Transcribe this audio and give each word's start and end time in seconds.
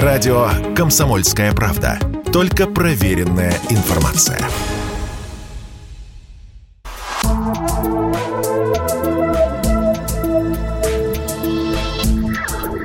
Радио 0.00 0.48
«Комсомольская 0.74 1.52
правда». 1.52 1.98
Только 2.32 2.66
проверенная 2.66 3.52
информация. 3.68 4.40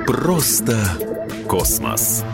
Просто 0.06 0.76
космос. 1.48 2.24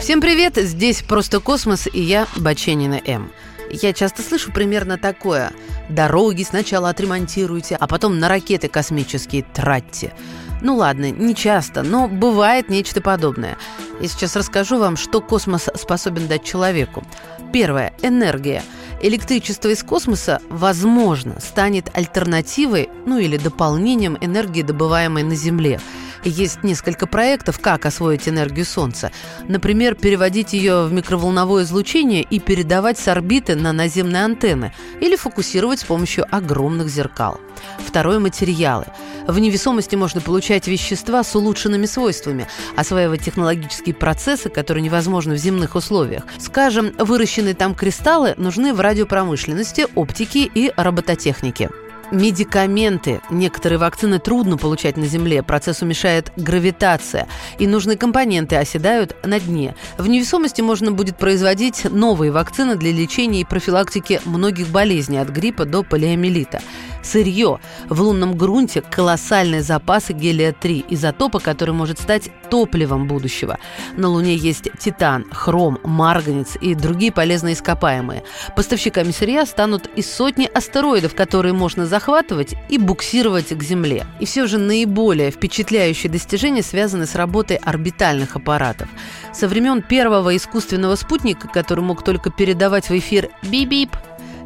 Всем 0.00 0.20
привет! 0.20 0.56
Здесь 0.56 1.02
«Просто 1.02 1.38
космос» 1.38 1.86
и 1.92 2.00
я, 2.00 2.26
Баченина 2.38 3.00
М. 3.06 3.30
Я 3.70 3.92
часто 3.92 4.22
слышу 4.22 4.50
примерно 4.50 4.98
такое. 4.98 5.52
Дороги 5.88 6.42
сначала 6.42 6.88
отремонтируйте, 6.88 7.76
а 7.76 7.86
потом 7.86 8.18
на 8.18 8.28
ракеты 8.28 8.66
космические 8.66 9.44
тратьте. 9.44 10.12
Ну 10.60 10.76
ладно, 10.76 11.10
не 11.10 11.34
часто, 11.34 11.82
но 11.82 12.08
бывает 12.08 12.68
нечто 12.68 13.00
подобное. 13.00 13.56
Я 14.00 14.08
сейчас 14.08 14.36
расскажу 14.36 14.78
вам, 14.78 14.96
что 14.96 15.20
космос 15.20 15.68
способен 15.74 16.26
дать 16.26 16.44
человеку. 16.44 17.04
Первое– 17.52 17.92
энергия. 18.02 18.62
Электричество 19.00 19.68
из 19.68 19.82
космоса, 19.82 20.40
возможно, 20.48 21.40
станет 21.40 21.90
альтернативой, 21.96 22.88
ну 23.06 23.18
или 23.18 23.36
дополнением 23.36 24.18
энергии, 24.20 24.62
добываемой 24.62 25.22
на 25.22 25.34
Земле– 25.34 25.80
есть 26.24 26.62
несколько 26.62 27.06
проектов, 27.06 27.60
как 27.60 27.86
освоить 27.86 28.28
энергию 28.28 28.66
Солнца. 28.66 29.12
Например, 29.46 29.94
переводить 29.94 30.52
ее 30.52 30.84
в 30.84 30.92
микроволновое 30.92 31.64
излучение 31.64 32.22
и 32.22 32.38
передавать 32.38 32.98
с 32.98 33.08
орбиты 33.08 33.54
на 33.54 33.72
наземные 33.72 34.24
антенны 34.24 34.72
или 35.00 35.16
фокусировать 35.16 35.80
с 35.80 35.84
помощью 35.84 36.24
огромных 36.34 36.88
зеркал. 36.88 37.40
Второе– 37.78 38.18
материалы. 38.20 38.86
В 39.28 39.38
невесомости 39.38 39.94
можно 39.94 40.22
получать 40.22 40.66
вещества 40.66 41.22
с 41.22 41.36
улучшенными 41.36 41.84
свойствами, 41.84 42.48
осваивать 42.76 43.22
технологические 43.22 43.94
процессы, 43.94 44.48
которые 44.48 44.82
невозможны 44.82 45.34
в 45.34 45.38
земных 45.38 45.74
условиях. 45.74 46.22
Скажем, 46.38 46.94
выращенные 46.98 47.54
там 47.54 47.74
кристаллы 47.74 48.34
нужны 48.38 48.72
в 48.72 48.80
радиопромышленности, 48.80 49.86
оптике 49.94 50.48
и 50.52 50.72
робототехнике. 50.74 51.68
Медикаменты. 52.10 53.20
Некоторые 53.28 53.78
вакцины 53.78 54.18
трудно 54.18 54.56
получать 54.56 54.96
на 54.96 55.06
Земле, 55.06 55.42
процессу 55.42 55.84
мешает 55.84 56.32
гравитация, 56.36 57.28
и 57.58 57.66
нужные 57.66 57.98
компоненты 57.98 58.56
оседают 58.56 59.14
на 59.24 59.38
дне. 59.38 59.76
В 59.98 60.08
невесомости 60.08 60.62
можно 60.62 60.90
будет 60.90 61.18
производить 61.18 61.84
новые 61.84 62.32
вакцины 62.32 62.76
для 62.76 62.92
лечения 62.92 63.42
и 63.42 63.44
профилактики 63.44 64.22
многих 64.24 64.68
болезней 64.68 65.18
от 65.18 65.28
гриппа 65.28 65.66
до 65.66 65.82
полиомиелита. 65.82 66.62
Сырье. 67.08 67.58
В 67.88 68.02
лунном 68.02 68.36
грунте 68.36 68.82
колоссальные 68.82 69.62
запасы 69.62 70.12
гелия-3, 70.12 70.84
изотопа, 70.90 71.40
который 71.40 71.74
может 71.74 71.98
стать 71.98 72.30
топливом 72.50 73.06
будущего. 73.06 73.58
На 73.96 74.08
Луне 74.08 74.34
есть 74.34 74.68
титан, 74.78 75.24
хром, 75.30 75.78
марганец 75.84 76.56
и 76.60 76.74
другие 76.74 77.10
полезные 77.10 77.54
ископаемые. 77.54 78.24
Поставщиками 78.54 79.10
сырья 79.10 79.46
станут 79.46 79.88
и 79.96 80.02
сотни 80.02 80.50
астероидов, 80.52 81.14
которые 81.14 81.54
можно 81.54 81.86
захватывать 81.86 82.54
и 82.68 82.76
буксировать 82.76 83.56
к 83.56 83.62
Земле. 83.62 84.06
И 84.20 84.26
все 84.26 84.46
же 84.46 84.58
наиболее 84.58 85.30
впечатляющие 85.30 86.12
достижения 86.12 86.62
связаны 86.62 87.06
с 87.06 87.14
работой 87.14 87.56
орбитальных 87.56 88.36
аппаратов. 88.36 88.88
Со 89.32 89.48
времен 89.48 89.80
первого 89.80 90.36
искусственного 90.36 90.94
спутника, 90.96 91.48
который 91.48 91.80
мог 91.80 92.04
только 92.04 92.30
передавать 92.30 92.90
в 92.90 92.98
эфир 92.98 93.30
«бип-бип», 93.42 93.96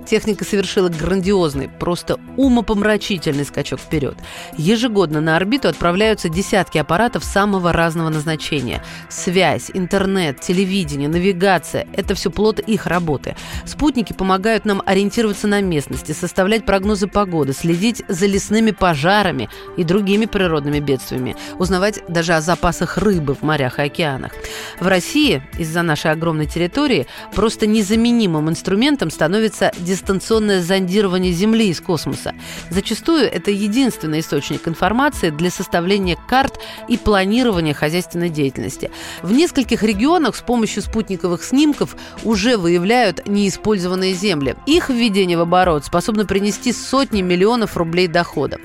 Техника 0.06 0.45
совершила 0.45 0.89
грандиозный, 0.89 1.69
просто 1.69 2.19
умопомрачительный 2.36 3.45
скачок 3.45 3.81
вперед. 3.81 4.17
Ежегодно 4.56 5.20
на 5.20 5.36
орбиту 5.36 5.69
отправляются 5.69 6.28
десятки 6.28 6.78
аппаратов 6.78 7.25
самого 7.25 7.72
разного 7.72 8.09
назначения. 8.09 8.83
Связь, 9.09 9.70
интернет, 9.75 10.41
телевидение, 10.41 11.09
навигация– 11.09 11.86
это 11.92 12.14
все 12.14 12.31
плод 12.31 12.61
их 12.61 12.86
работы. 12.86 13.36
Спутники 13.64 14.12
помогают 14.12 14.64
нам 14.64 14.82
ориентироваться 14.84 15.47
на 15.47 15.60
местности, 15.60 16.12
составлять 16.12 16.66
прогнозы 16.66 17.06
погоды, 17.06 17.53
следить 17.53 18.03
за 18.09 18.27
лесными 18.27 18.72
пожарами 18.72 19.48
и 19.77 19.84
другими 19.84 20.27
природными 20.27 20.81
бедствиями, 20.81 21.37
узнавать 21.59 22.00
даже 22.09 22.34
о 22.34 22.41
запасах 22.41 22.98
рыбы 22.98 23.34
в 23.34 23.43
морях 23.43 23.78
и 23.78 23.82
океанах. 23.82 24.32
В 24.81 24.87
России 24.87 25.43
из-за 25.59 25.82
нашей 25.82 26.10
огромной 26.10 26.47
территории 26.47 27.06
просто 27.34 27.66
незаменимым 27.66 28.50
инструментом 28.50 29.10
становится 29.10 29.72
дистанционное 29.92 30.62
зондирование 30.62 31.32
Земли 31.32 31.69
из 31.69 31.80
космоса. 31.80 32.34
Зачастую 32.70 33.30
это 33.30 33.50
единственный 33.50 34.20
источник 34.20 34.66
информации 34.66 35.30
для 35.30 35.50
составления 35.50 36.16
карт 36.28 36.58
и 36.88 36.97
планирования 36.97 37.75
хозяйственной 37.75 38.30
деятельности. 38.30 38.91
В 39.22 39.32
нескольких 39.32 39.82
регионах 39.82 40.36
с 40.36 40.41
помощью 40.41 40.82
спутниковых 40.82 41.44
снимков 41.44 41.97
уже 42.25 42.56
выявляют 42.56 43.28
неиспользованные 43.28 44.14
земли. 44.14 44.56
Их 44.66 44.88
введение 44.88 45.36
в 45.36 45.42
оборот 45.42 45.84
способно 45.84 46.24
принести 46.24 46.72
сотни 46.72 47.20
миллионов 47.20 47.76
рублей 47.76 48.09
дохода. 48.09 48.59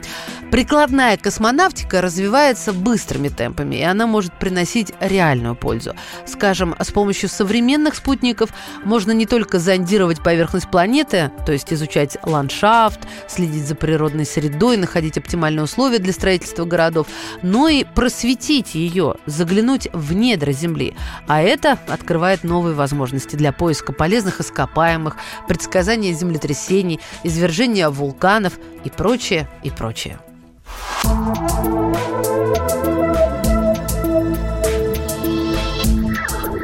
Прикладная 0.52 1.18
космонавтика 1.18 2.00
развивается 2.00 2.72
быстрыми 2.72 3.28
темпами, 3.28 3.76
и 3.76 3.82
она 3.82 4.08
может 4.08 4.32
приносить 4.34 4.94
реальную 5.02 5.56
пользу. 5.56 5.94
Скажем, 6.26 6.74
с 6.80 6.90
помощью 6.90 7.28
современных 7.28 7.96
спутников 7.96 8.52
можно 8.86 9.12
не 9.12 9.26
только 9.26 9.60
зондировать 9.60 10.24
поверхность 10.24 10.72
планеты, 10.72 11.32
то 11.46 11.52
есть 11.52 11.74
изучать 11.74 12.18
ландшафт, 12.24 13.02
следить 13.28 13.68
за 13.68 13.76
природной 13.76 14.26
средой, 14.26 14.78
находить 14.78 15.18
оптимальные 15.18 15.66
условия 15.66 16.00
для 16.00 16.14
строительства 16.14 16.64
городов, 16.64 17.08
но 17.42 17.68
и 17.68 17.84
просветить 17.84 18.74
ее, 18.74 19.16
заглянуть 19.26 19.90
в 19.92 20.14
недра 20.14 20.54
Земли. 20.54 20.96
А 21.28 21.42
это 21.42 21.78
открывает 21.90 22.46
новые 22.46 22.74
возможности 22.74 23.36
для 23.36 23.52
поиска 23.52 23.92
полезных 23.92 24.40
ископаемых, 24.40 25.18
предсказания 25.46 26.14
землетрясений, 26.14 27.02
извержения 27.24 27.90
вулканов 27.90 28.54
и 28.86 28.90
прочее, 28.90 29.50
и 29.64 29.70
прочее. 29.70 30.20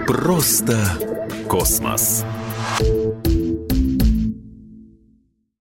Просто 0.08 0.78
космос. 1.48 2.24